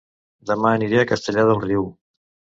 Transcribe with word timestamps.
Dema 0.51 0.71
aniré 0.77 1.03
a 1.03 1.05
Castellar 1.13 1.45
del 1.51 1.61
Riu 1.69 1.87